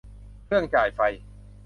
[0.45, 0.99] เครื่องจ่ายไฟ